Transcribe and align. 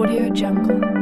Audio 0.00 0.30
Jungle. 0.32 0.99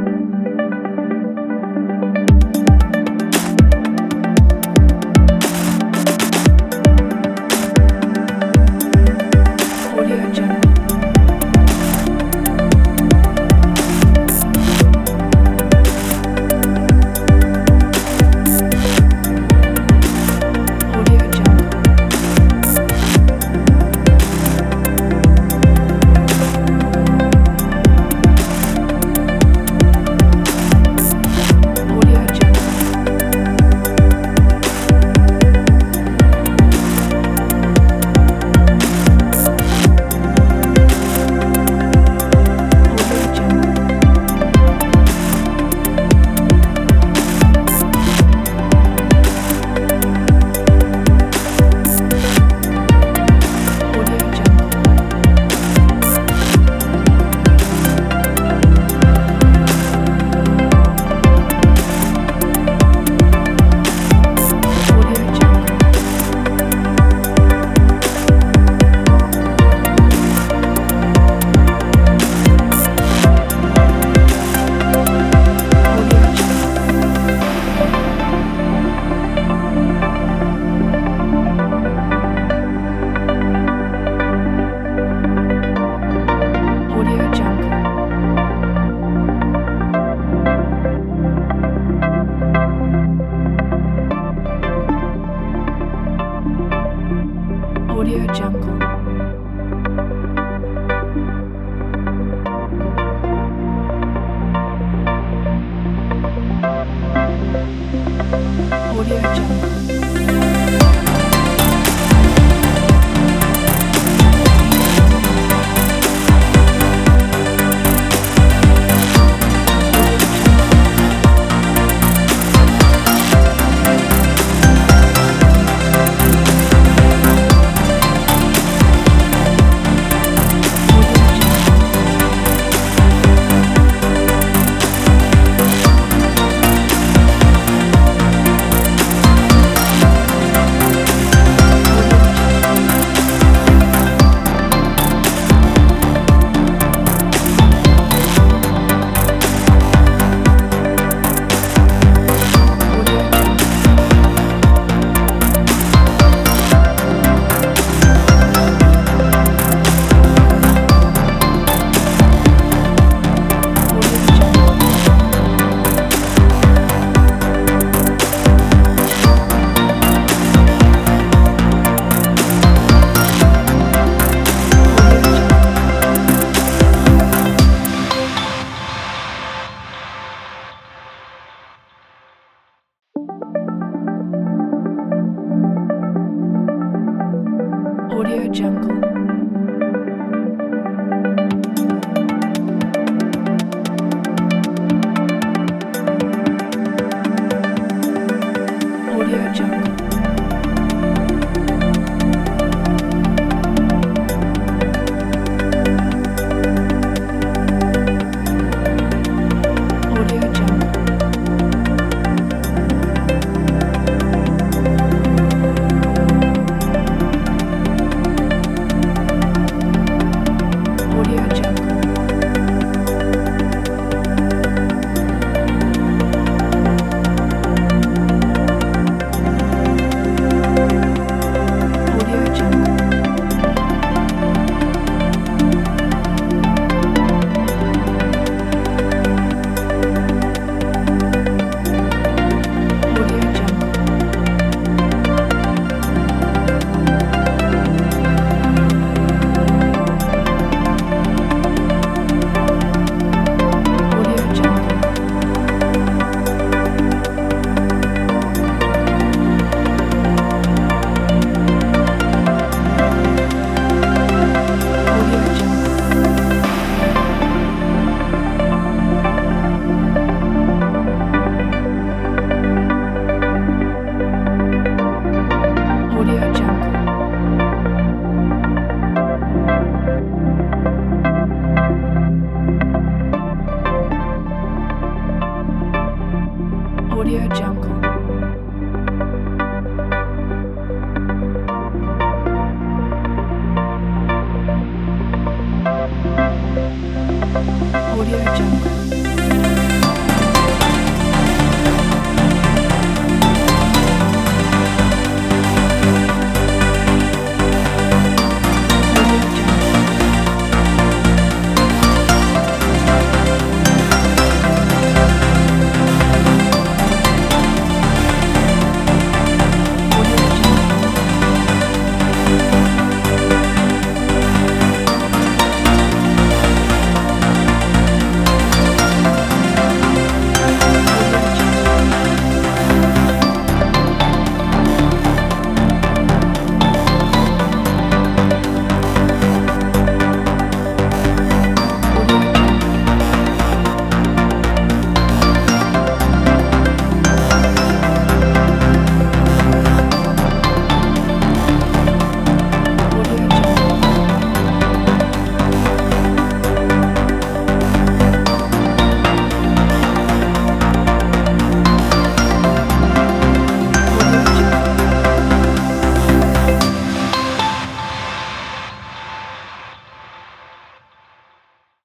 Audio 188.18 188.50
Jungle. 188.52 189.17